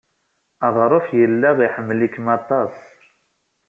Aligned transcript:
Aɣref 0.67 1.07
yella 1.19 1.49
iḥemmel-ikem 1.67 2.27
aṭas. 2.37 2.75